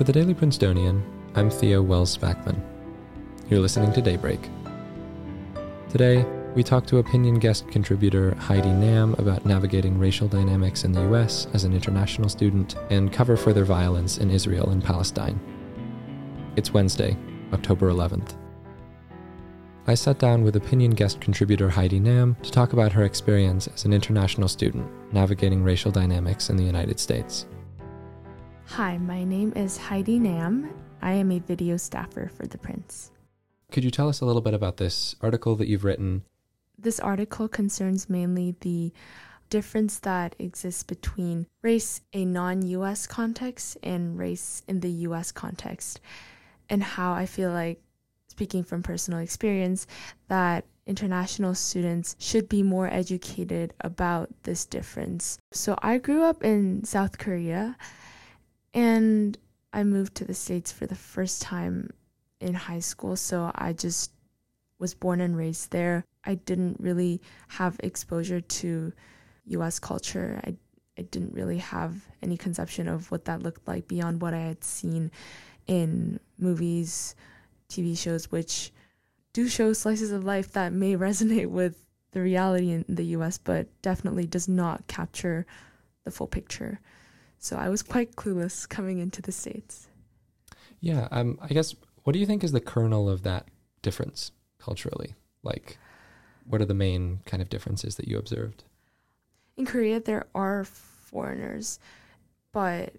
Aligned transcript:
For 0.00 0.04
the 0.04 0.14
Daily 0.14 0.32
Princetonian, 0.32 1.04
I'm 1.34 1.50
Theo 1.50 1.82
Wells 1.82 2.16
Spackman. 2.16 2.58
You're 3.50 3.60
listening 3.60 3.92
to 3.92 4.00
Daybreak. 4.00 4.40
Today, 5.90 6.24
we 6.54 6.62
talk 6.62 6.86
to 6.86 6.96
opinion 6.96 7.38
guest 7.38 7.68
contributor 7.68 8.34
Heidi 8.36 8.72
Nam 8.72 9.12
about 9.18 9.44
navigating 9.44 9.98
racial 9.98 10.26
dynamics 10.26 10.84
in 10.84 10.92
the 10.92 11.02
US 11.12 11.48
as 11.52 11.64
an 11.64 11.74
international 11.74 12.30
student 12.30 12.76
and 12.88 13.12
cover 13.12 13.36
further 13.36 13.66
violence 13.66 14.16
in 14.16 14.30
Israel 14.30 14.70
and 14.70 14.82
Palestine. 14.82 15.38
It's 16.56 16.72
Wednesday, 16.72 17.14
October 17.52 17.90
11th. 17.90 18.38
I 19.86 19.92
sat 19.92 20.18
down 20.18 20.44
with 20.44 20.56
opinion 20.56 20.92
guest 20.92 21.20
contributor 21.20 21.68
Heidi 21.68 22.00
Nam 22.00 22.38
to 22.42 22.50
talk 22.50 22.72
about 22.72 22.92
her 22.92 23.04
experience 23.04 23.68
as 23.74 23.84
an 23.84 23.92
international 23.92 24.48
student 24.48 24.90
navigating 25.12 25.62
racial 25.62 25.90
dynamics 25.92 26.48
in 26.48 26.56
the 26.56 26.64
United 26.64 26.98
States. 26.98 27.44
Hi, 28.74 28.98
my 28.98 29.24
name 29.24 29.52
is 29.56 29.76
Heidi 29.76 30.20
Nam. 30.20 30.70
I 31.02 31.12
am 31.14 31.32
a 31.32 31.40
video 31.40 31.76
staffer 31.76 32.30
for 32.32 32.46
The 32.46 32.56
Prince. 32.56 33.10
Could 33.72 33.82
you 33.82 33.90
tell 33.90 34.08
us 34.08 34.20
a 34.20 34.24
little 34.24 34.40
bit 34.40 34.54
about 34.54 34.76
this 34.76 35.16
article 35.20 35.56
that 35.56 35.66
you've 35.66 35.82
written 35.82 36.22
this 36.78 37.00
article 37.00 37.48
concerns 37.48 38.08
mainly 38.08 38.54
the 38.60 38.92
difference 39.50 39.98
that 39.98 40.36
exists 40.38 40.84
between 40.84 41.46
race 41.62 42.00
a 42.12 42.24
non 42.24 42.62
US 42.62 43.06
context 43.08 43.76
and 43.82 44.16
race 44.16 44.62
in 44.68 44.80
the 44.80 44.90
US 45.08 45.32
context, 45.32 46.00
and 46.68 46.82
how 46.82 47.12
I 47.12 47.26
feel 47.26 47.50
like, 47.50 47.82
speaking 48.28 48.62
from 48.62 48.84
personal 48.84 49.18
experience, 49.18 49.86
that 50.28 50.64
international 50.86 51.54
students 51.54 52.16
should 52.18 52.48
be 52.48 52.62
more 52.62 52.88
educated 52.88 53.74
about 53.80 54.30
this 54.44 54.64
difference. 54.64 55.38
So 55.52 55.76
I 55.82 55.98
grew 55.98 56.22
up 56.22 56.44
in 56.44 56.84
South 56.84 57.18
Korea 57.18 57.76
and 58.74 59.36
I 59.72 59.84
moved 59.84 60.14
to 60.16 60.24
the 60.24 60.34
States 60.34 60.72
for 60.72 60.86
the 60.86 60.94
first 60.94 61.42
time 61.42 61.90
in 62.40 62.54
high 62.54 62.80
school. 62.80 63.16
So 63.16 63.50
I 63.54 63.72
just 63.72 64.12
was 64.78 64.94
born 64.94 65.20
and 65.20 65.36
raised 65.36 65.70
there. 65.70 66.04
I 66.24 66.34
didn't 66.34 66.78
really 66.80 67.20
have 67.48 67.76
exposure 67.80 68.40
to 68.40 68.92
US 69.46 69.78
culture. 69.78 70.40
I 70.44 70.56
I 70.98 71.02
didn't 71.02 71.32
really 71.32 71.58
have 71.58 71.94
any 72.20 72.36
conception 72.36 72.86
of 72.86 73.10
what 73.10 73.24
that 73.24 73.42
looked 73.42 73.66
like 73.66 73.88
beyond 73.88 74.20
what 74.20 74.34
I 74.34 74.40
had 74.40 74.62
seen 74.62 75.10
in 75.66 76.20
movies, 76.38 77.14
TV 77.70 77.96
shows, 77.96 78.30
which 78.30 78.70
do 79.32 79.48
show 79.48 79.72
slices 79.72 80.10
of 80.12 80.24
life 80.24 80.52
that 80.52 80.74
may 80.74 80.96
resonate 81.08 81.48
with 81.48 81.86
the 82.10 82.20
reality 82.20 82.70
in 82.70 82.84
the 82.86 83.04
US, 83.16 83.38
but 83.38 83.68
definitely 83.80 84.26
does 84.26 84.46
not 84.46 84.86
capture 84.88 85.46
the 86.04 86.10
full 86.10 86.26
picture. 86.26 86.80
So 87.40 87.56
I 87.56 87.70
was 87.70 87.82
quite 87.82 88.16
clueless 88.16 88.68
coming 88.68 88.98
into 88.98 89.22
the 89.22 89.32
States. 89.32 89.88
Yeah, 90.78 91.08
um, 91.10 91.38
I 91.40 91.48
guess, 91.48 91.74
what 92.04 92.12
do 92.12 92.18
you 92.18 92.26
think 92.26 92.44
is 92.44 92.52
the 92.52 92.60
kernel 92.60 93.08
of 93.08 93.22
that 93.22 93.48
difference 93.80 94.30
culturally? 94.58 95.14
Like, 95.42 95.78
what 96.44 96.60
are 96.60 96.66
the 96.66 96.74
main 96.74 97.20
kind 97.24 97.42
of 97.42 97.48
differences 97.48 97.96
that 97.96 98.08
you 98.08 98.18
observed? 98.18 98.64
In 99.56 99.64
Korea, 99.64 100.00
there 100.00 100.26
are 100.34 100.64
foreigners, 100.64 101.78
but 102.52 102.94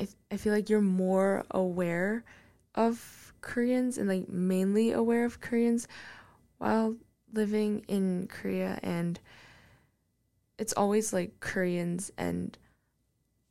I, 0.00 0.08
I 0.30 0.36
feel 0.38 0.52
like 0.52 0.68
you're 0.68 0.80
more 0.80 1.44
aware 1.52 2.24
of 2.74 3.32
Koreans 3.42 3.96
and 3.96 4.08
like 4.08 4.28
mainly 4.28 4.90
aware 4.90 5.24
of 5.24 5.40
Koreans 5.40 5.86
while 6.58 6.96
living 7.32 7.84
in 7.86 8.26
Korea 8.26 8.78
and 8.82 9.20
it's 10.58 10.72
always 10.72 11.12
like 11.12 11.38
Koreans 11.40 12.10
and 12.16 12.56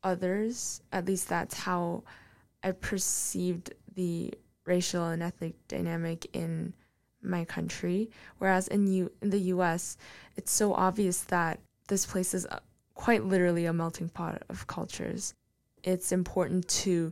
others. 0.03 0.81
At 0.91 1.05
least 1.05 1.29
that's 1.29 1.57
how 1.57 2.03
I 2.63 2.71
perceived 2.71 3.73
the 3.95 4.33
racial 4.65 5.05
and 5.05 5.21
ethnic 5.21 5.55
dynamic 5.67 6.27
in 6.33 6.73
my 7.21 7.45
country. 7.45 8.09
Whereas 8.37 8.67
in 8.67 8.87
you 8.87 9.11
in 9.21 9.29
the 9.29 9.39
U.S., 9.39 9.97
it's 10.36 10.52
so 10.52 10.73
obvious 10.73 11.21
that 11.23 11.59
this 11.87 12.05
place 12.05 12.33
is 12.33 12.45
uh, 12.45 12.59
quite 12.95 13.25
literally 13.25 13.65
a 13.65 13.73
melting 13.73 14.09
pot 14.09 14.43
of 14.49 14.67
cultures. 14.67 15.33
It's 15.83 16.11
important 16.11 16.67
to 16.69 17.11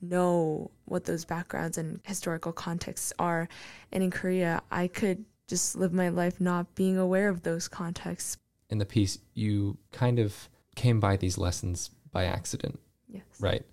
know 0.00 0.70
what 0.84 1.04
those 1.04 1.24
backgrounds 1.24 1.78
and 1.78 2.00
historical 2.04 2.52
contexts 2.52 3.12
are. 3.18 3.48
And 3.92 4.02
in 4.02 4.10
Korea, 4.10 4.62
I 4.70 4.88
could 4.88 5.24
just 5.48 5.76
live 5.76 5.92
my 5.92 6.08
life 6.08 6.40
not 6.40 6.74
being 6.74 6.98
aware 6.98 7.28
of 7.28 7.42
those 7.42 7.68
contexts. 7.68 8.36
In 8.70 8.78
the 8.78 8.86
piece, 8.86 9.18
you 9.34 9.76
kind 9.92 10.18
of 10.18 10.48
came 10.74 10.98
by 10.98 11.16
these 11.16 11.36
lessons 11.38 11.90
by 12.12 12.24
accident. 12.24 12.78
Yes. 13.08 13.24
Right. 13.40 13.64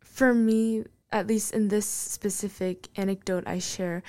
For 0.00 0.32
me, 0.32 0.84
at 1.12 1.26
least 1.26 1.52
in 1.52 1.68
this 1.68 1.86
specific 1.86 2.88
anecdote 2.96 3.44
I 3.46 3.58
share, 3.58 4.02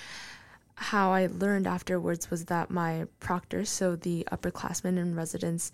how 0.75 1.11
I 1.11 1.27
learned 1.27 1.67
afterwards 1.67 2.31
was 2.31 2.45
that 2.45 2.71
my 2.71 3.05
proctor, 3.19 3.65
so 3.65 3.95
the 3.95 4.27
upperclassmen 4.31 4.97
in 4.97 5.15
residence, 5.15 5.71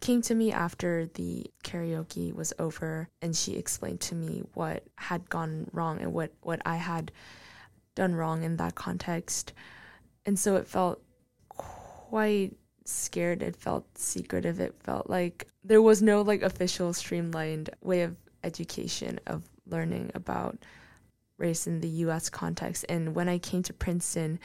came 0.00 0.22
to 0.22 0.34
me 0.34 0.52
after 0.52 1.06
the 1.14 1.46
karaoke 1.62 2.34
was 2.34 2.52
over 2.58 3.08
and 3.20 3.34
she 3.36 3.56
explained 3.56 4.00
to 4.00 4.14
me 4.14 4.42
what 4.54 4.84
had 4.96 5.28
gone 5.28 5.68
wrong 5.72 6.00
and 6.00 6.12
what, 6.12 6.32
what 6.42 6.60
I 6.64 6.76
had 6.76 7.12
done 7.94 8.14
wrong 8.14 8.44
in 8.44 8.56
that 8.56 8.74
context. 8.74 9.52
And 10.24 10.38
so 10.38 10.56
it 10.56 10.66
felt 10.66 11.02
quite 11.48 12.56
scared. 12.88 13.42
It 13.42 13.56
felt 13.56 13.86
secretive. 13.96 14.60
It 14.60 14.74
felt 14.82 15.08
like 15.08 15.46
there 15.64 15.82
was 15.82 16.02
no 16.02 16.22
like 16.22 16.42
official 16.42 16.92
streamlined 16.92 17.70
way 17.82 18.02
of 18.02 18.16
education 18.44 19.20
of 19.26 19.42
learning 19.66 20.10
about 20.14 20.58
race 21.38 21.66
in 21.66 21.80
the 21.80 21.88
US 21.88 22.30
context. 22.30 22.84
And 22.88 23.14
when 23.14 23.28
I 23.28 23.38
came 23.38 23.62
to 23.64 23.72
Princeton 23.72 24.38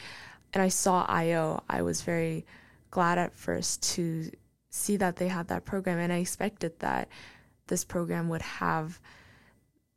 and 0.53 0.62
I 0.62 0.68
saw 0.68 1.06
IO, 1.07 1.63
I 1.69 1.81
was 1.81 2.02
very 2.02 2.46
glad 2.90 3.18
at 3.18 3.35
first 3.35 3.81
to 3.94 4.29
see 4.69 4.97
that 4.97 5.16
they 5.16 5.28
had 5.28 5.47
that 5.47 5.66
program. 5.66 6.00
And 6.00 6.12
I 6.12 6.18
expected 6.18 6.79
that 6.79 7.08
this 7.68 7.84
program 7.84 8.29
would 8.29 8.41
have 8.41 9.00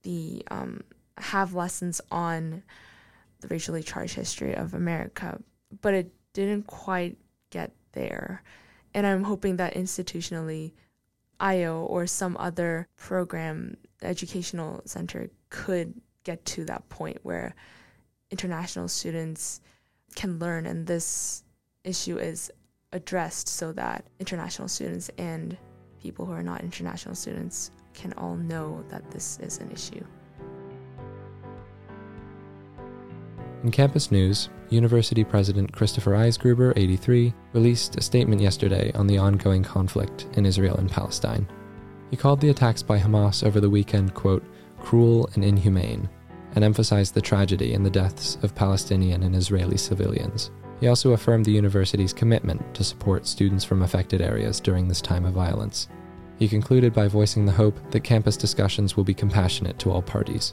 the 0.03 0.45
um, 0.51 0.83
have 1.19 1.55
lessons 1.55 2.01
on 2.11 2.63
the 3.41 3.49
racially 3.49 3.83
charged 3.83 4.15
history 4.15 4.55
of 4.55 4.75
America, 4.75 5.41
but 5.81 5.95
it 5.95 6.13
didn't 6.33 6.67
quite 6.67 7.17
get 7.51 7.73
there. 7.95 8.43
And 8.93 9.07
I'm 9.07 9.25
hoping 9.25 9.57
that 9.57 9.75
institutionally, 9.75 10.73
IO 11.41 11.81
or 11.85 12.07
some 12.07 12.37
other 12.39 12.87
program, 12.97 13.77
educational 14.03 14.83
center 14.85 15.31
could 15.51 15.95
get 16.23 16.45
to 16.45 16.65
that 16.67 16.89
point 16.89 17.19
where 17.23 17.55
international 18.31 18.89
students 18.89 19.61
can 20.15 20.39
learn 20.39 20.67
and 20.67 20.87
this 20.87 21.43
issue 21.83 22.19
is 22.19 22.51
addressed 22.93 23.49
so 23.49 23.73
that 23.73 24.07
international 24.21 24.69
students 24.69 25.11
and 25.19 25.57
people 26.01 26.25
who 26.25 26.33
are 26.33 26.43
not 26.43 26.63
international 26.63 27.15
students 27.15 27.71
can 27.93 28.13
all 28.15 28.37
know 28.37 28.85
that 28.89 29.11
this 29.11 29.39
is 29.41 29.59
an 29.59 29.71
issue. 29.71 30.05
In 33.65 33.71
campus 33.71 34.13
news, 34.13 34.51
University 34.69 35.25
President 35.25 35.73
Christopher 35.73 36.11
Eisgruber, 36.11 36.75
83, 36.77 37.33
released 37.55 37.97
a 37.97 38.03
statement 38.03 38.43
yesterday 38.43 38.93
on 38.93 39.07
the 39.07 39.17
ongoing 39.17 39.63
conflict 39.63 40.27
in 40.35 40.45
Israel 40.45 40.77
and 40.77 40.91
Palestine. 40.91 41.49
He 42.11 42.17
called 42.19 42.43
the 42.43 42.51
attacks 42.51 42.83
by 42.83 42.99
Hamas 42.99 43.43
over 43.43 43.61
the 43.61 43.71
weekend, 43.71 44.13
quote, 44.13 44.45
cruel 44.83 45.31
and 45.33 45.43
inhumane, 45.43 46.11
and 46.55 46.63
emphasized 46.63 47.15
the 47.15 47.23
tragedy 47.23 47.73
in 47.73 47.83
the 47.83 47.89
deaths 47.89 48.37
of 48.43 48.55
Palestinian 48.55 49.23
and 49.23 49.35
Israeli 49.35 49.79
civilians. 49.79 50.51
He 50.81 50.89
also 50.89 51.13
affirmed 51.13 51.47
the 51.47 51.53
university's 51.53 52.13
commitment 52.13 52.75
to 52.75 52.85
support 52.85 53.27
students 53.27 53.65
from 53.65 53.81
affected 53.81 54.21
areas 54.21 54.61
during 54.61 54.89
this 54.89 55.01
time 55.01 55.25
of 55.25 55.33
violence. 55.33 55.89
He 56.39 56.49
concluded 56.49 56.93
by 56.93 57.09
voicing 57.09 57.47
the 57.47 57.53
hope 57.53 57.79
that 57.93 58.01
campus 58.01 58.37
discussions 58.37 58.95
will 58.95 59.05
be 59.05 59.15
compassionate 59.15 59.79
to 59.79 59.91
all 59.91 60.03
parties. 60.03 60.53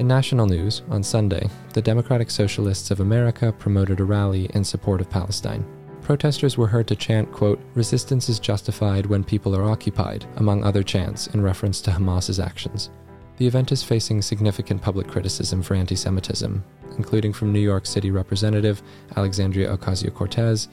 In 0.00 0.08
national 0.08 0.46
news, 0.46 0.82
on 0.90 1.04
Sunday, 1.04 1.48
the 1.72 1.80
Democratic 1.80 2.28
Socialists 2.28 2.90
of 2.90 2.98
America 2.98 3.52
promoted 3.52 4.00
a 4.00 4.04
rally 4.04 4.50
in 4.52 4.64
support 4.64 5.00
of 5.00 5.08
Palestine. 5.08 5.64
Protesters 6.02 6.58
were 6.58 6.66
heard 6.66 6.88
to 6.88 6.96
chant, 6.96 7.30
quote, 7.30 7.60
resistance 7.74 8.28
is 8.28 8.40
justified 8.40 9.06
when 9.06 9.22
people 9.22 9.54
are 9.54 9.70
occupied, 9.70 10.26
among 10.36 10.64
other 10.64 10.82
chants 10.82 11.28
in 11.28 11.40
reference 11.40 11.80
to 11.80 11.92
Hamas's 11.92 12.40
actions. 12.40 12.90
The 13.36 13.46
event 13.46 13.70
is 13.70 13.84
facing 13.84 14.20
significant 14.20 14.82
public 14.82 15.06
criticism 15.06 15.62
for 15.62 15.74
anti 15.74 15.94
Semitism, 15.94 16.64
including 16.98 17.32
from 17.32 17.52
New 17.52 17.60
York 17.60 17.86
City 17.86 18.10
Representative 18.10 18.82
Alexandria 19.16 19.76
Ocasio 19.76 20.12
Cortez 20.12 20.66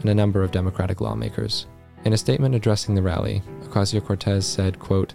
and 0.00 0.08
a 0.08 0.14
number 0.14 0.44
of 0.44 0.52
Democratic 0.52 1.00
lawmakers. 1.00 1.66
In 2.04 2.12
a 2.12 2.16
statement 2.16 2.54
addressing 2.54 2.94
the 2.94 3.02
rally, 3.02 3.42
Ocasio 3.64 4.04
Cortez 4.04 4.46
said, 4.46 4.78
quote, 4.78 5.14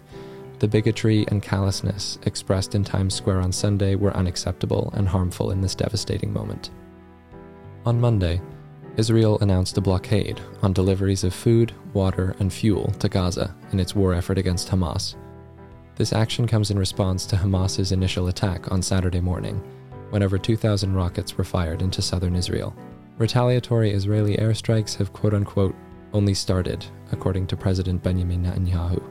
The 0.64 0.68
bigotry 0.68 1.26
and 1.28 1.42
callousness 1.42 2.18
expressed 2.24 2.74
in 2.74 2.84
Times 2.84 3.12
Square 3.12 3.42
on 3.42 3.52
Sunday 3.52 3.96
were 3.96 4.16
unacceptable 4.16 4.90
and 4.96 5.06
harmful 5.06 5.50
in 5.50 5.60
this 5.60 5.74
devastating 5.74 6.32
moment. 6.32 6.70
On 7.84 8.00
Monday, 8.00 8.40
Israel 8.96 9.38
announced 9.40 9.76
a 9.76 9.82
blockade 9.82 10.40
on 10.62 10.72
deliveries 10.72 11.22
of 11.22 11.34
food, 11.34 11.74
water, 11.92 12.34
and 12.38 12.50
fuel 12.50 12.90
to 12.98 13.10
Gaza 13.10 13.54
in 13.72 13.78
its 13.78 13.94
war 13.94 14.14
effort 14.14 14.38
against 14.38 14.70
Hamas. 14.70 15.16
This 15.96 16.14
action 16.14 16.46
comes 16.46 16.70
in 16.70 16.78
response 16.78 17.26
to 17.26 17.36
Hamas's 17.36 17.92
initial 17.92 18.28
attack 18.28 18.72
on 18.72 18.80
Saturday 18.80 19.20
morning, 19.20 19.62
when 20.08 20.22
over 20.22 20.38
2,000 20.38 20.94
rockets 20.94 21.36
were 21.36 21.44
fired 21.44 21.82
into 21.82 22.00
southern 22.00 22.34
Israel. 22.34 22.74
Retaliatory 23.18 23.90
Israeli 23.90 24.38
airstrikes 24.38 24.96
have 24.96 25.12
quote 25.12 25.34
unquote 25.34 25.74
only 26.14 26.32
started, 26.32 26.86
according 27.12 27.48
to 27.48 27.54
President 27.54 28.02
Benjamin 28.02 28.44
Netanyahu. 28.44 29.02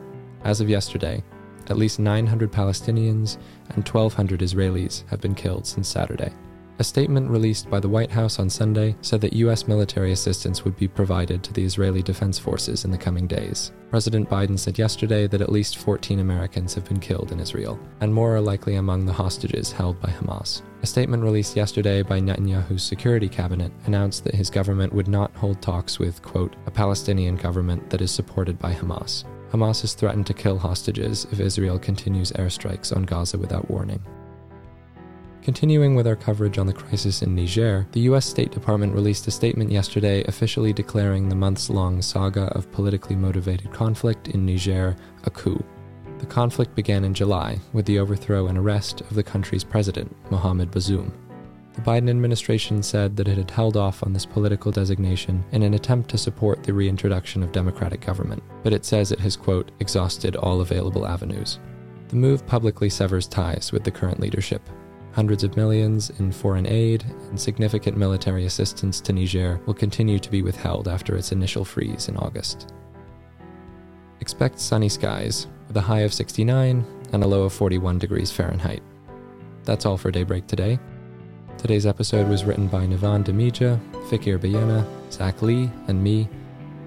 As 0.44 0.60
of 0.60 0.68
yesterday, 0.68 1.24
at 1.70 1.78
least 1.78 2.00
900 2.00 2.52
Palestinians 2.52 3.38
and 3.70 3.88
1,200 3.88 4.42
Israelis 4.42 5.08
have 5.10 5.22
been 5.22 5.36
killed 5.36 5.66
since 5.66 5.88
Saturday. 5.88 6.34
A 6.80 6.84
statement 6.84 7.30
released 7.30 7.70
by 7.70 7.80
the 7.80 7.88
White 7.88 8.10
House 8.10 8.40
on 8.40 8.50
Sunday 8.50 8.96
said 9.02 9.22
that 9.22 9.34
U.S. 9.34 9.68
military 9.68 10.12
assistance 10.12 10.66
would 10.66 10.76
be 10.76 10.88
provided 10.88 11.44
to 11.44 11.54
the 11.54 11.64
Israeli 11.64 12.02
Defense 12.02 12.40
Forces 12.40 12.84
in 12.84 12.90
the 12.90 12.98
coming 12.98 13.28
days. 13.28 13.72
President 13.92 14.28
Biden 14.28 14.58
said 14.58 14.80
yesterday 14.80 15.28
that 15.28 15.42
at 15.42 15.52
least 15.52 15.78
14 15.78 16.20
Americans 16.20 16.74
have 16.74 16.84
been 16.86 17.00
killed 17.00 17.32
in 17.32 17.40
Israel, 17.40 17.80
and 18.02 18.12
more 18.12 18.36
are 18.36 18.42
likely 18.42 18.76
among 18.76 19.06
the 19.06 19.14
hostages 19.14 19.72
held 19.72 20.02
by 20.02 20.10
Hamas. 20.10 20.64
A 20.82 20.88
statement 20.88 21.22
released 21.22 21.56
yesterday 21.56 22.02
by 22.02 22.20
Netanyahu's 22.20 22.82
security 22.82 23.30
cabinet 23.30 23.72
announced 23.86 24.24
that 24.24 24.36
his 24.36 24.50
government 24.50 24.94
would 24.94 25.08
not 25.08 25.34
hold 25.36 25.62
talks 25.62 26.00
with, 26.00 26.24
quote, 26.24 26.56
a 26.66 26.72
Palestinian 26.72 27.36
government 27.36 27.88
that 27.92 28.02
is 28.02 28.10
supported 28.10 28.58
by 28.58 28.74
Hamas. 28.74 29.26
Hamas 29.54 29.82
has 29.82 29.94
threatened 29.94 30.26
to 30.26 30.34
kill 30.34 30.58
hostages 30.58 31.28
if 31.32 31.40
Israel 31.40 31.78
continues 31.78 32.32
airstrikes 32.32 32.96
on 32.96 33.04
Gaza 33.04 33.38
without 33.38 33.70
warning. 33.70 34.04
Continuing 35.44 35.94
with 35.94 36.08
our 36.08 36.16
coverage 36.16 36.58
on 36.58 36.66
the 36.66 36.74
crisis 36.74 37.22
in 37.22 37.36
Niger, 37.36 37.86
the 37.92 38.00
US 38.02 38.26
State 38.26 38.52
Department 38.52 38.96
released 38.96 39.28
a 39.28 39.32
statement 39.32 39.72
yesterday 39.72 40.24
officially 40.24 40.74
declaring 40.74 41.30
the 41.30 41.36
months 41.36 41.70
long 41.70 42.02
saga 42.02 42.46
of 42.56 42.72
politically 42.72 43.16
motivated 43.16 43.72
conflict 43.72 44.30
in 44.30 44.44
Niger 44.46 44.96
a 45.26 45.30
coup. 45.30 45.64
The 46.18 46.26
conflict 46.26 46.74
began 46.74 47.04
in 47.04 47.14
July 47.14 47.60
with 47.74 47.86
the 47.86 48.00
overthrow 48.00 48.48
and 48.48 48.58
arrest 48.58 49.02
of 49.02 49.14
the 49.14 49.24
country's 49.24 49.64
president, 49.64 50.16
Mohamed 50.32 50.72
Bazoum. 50.72 51.12
The 51.74 51.82
Biden 51.82 52.10
administration 52.10 52.84
said 52.84 53.16
that 53.16 53.28
it 53.28 53.38
had 53.38 53.50
held 53.50 53.78
off 53.78 54.04
on 54.04 54.14
this 54.14 54.26
political 54.26 54.72
designation 54.72 55.44
in 55.52 55.64
an 55.64 55.74
attempt 55.74 56.10
to 56.12 56.18
support 56.18 56.64
the 56.64 56.74
reintroduction 56.74 57.42
of 57.44 57.52
democratic 57.52 58.02
government, 58.02 58.44
but 58.64 58.74
it 58.74 58.86
says 58.86 59.12
it 59.12 59.20
has, 59.20 59.36
quote, 59.36 59.72
exhausted 59.80 60.36
all 60.36 60.62
available 60.62 61.08
avenues. 61.08 61.60
The 62.10 62.16
move 62.16 62.46
publicly 62.46 62.90
severs 62.90 63.28
ties 63.28 63.72
with 63.72 63.84
the 63.84 63.92
current 63.92 64.20
leadership 64.20 64.62
Hundreds 65.14 65.44
of 65.44 65.56
millions 65.56 66.10
in 66.20 66.32
foreign 66.32 66.66
aid 66.66 67.06
and 67.30 67.40
significant 67.40 67.96
military 67.96 68.46
assistance 68.46 69.00
to 69.00 69.14
Niger 69.14 69.62
will 69.68 69.76
continue 69.76 70.18
to 70.18 70.32
be 70.32 70.42
withheld 70.42 70.88
after 70.88 71.16
its 71.16 71.32
initial 71.32 71.64
freeze 71.64 72.10
in 72.10 72.18
August. 72.18 72.74
Expect 74.22 74.60
sunny 74.60 74.90
skies 74.90 75.46
with 75.68 75.78
a 75.78 75.82
high 75.82 76.00
of 76.00 76.12
69 76.12 76.84
and 77.14 77.24
a 77.24 77.28
low 77.28 77.44
of 77.44 77.54
41 77.54 78.00
degrees 78.00 78.32
Fahrenheit. 78.32 78.82
That's 79.66 79.86
all 79.86 79.98
for 79.98 80.10
Daybreak 80.10 80.48
today. 80.48 80.80
Today's 81.64 81.86
episode 81.86 82.28
was 82.28 82.44
written 82.44 82.68
by 82.68 82.86
Nivan 82.86 83.24
Demija, 83.24 83.80
Fikir 84.10 84.38
Bayena, 84.38 84.86
Zach 85.10 85.42
Lee, 85.42 85.72
and 85.88 86.04
me, 86.04 86.28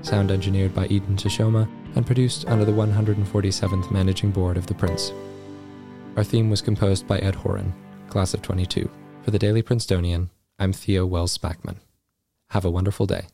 sound 0.03 0.31
engineered 0.31 0.75
by 0.75 0.85
Eden 0.89 1.17
Tashoma, 1.17 1.67
and 1.95 2.05
produced 2.05 2.47
under 2.47 2.67
the 2.67 2.73
147th 2.73 3.91
Managing 3.91 4.31
Board 4.33 4.59
of 4.59 4.67
The 4.67 4.75
Prince. 4.75 5.13
Our 6.19 6.25
theme 6.25 6.51
was 6.51 6.61
composed 6.61 7.07
by 7.07 7.21
Ed 7.21 7.37
Horan 7.37 7.73
class 8.11 8.35
of 8.35 8.43
22. 8.43 8.91
For 9.23 9.31
the 9.31 9.39
Daily 9.39 9.63
Princetonian, 9.63 10.29
I'm 10.59 10.75
Theo 10.75 11.07
Wells 11.07 11.39
Spackman. 11.39 11.77
Have 12.51 12.67
a 12.67 12.71
wonderful 12.71 13.07
day. 13.07 13.29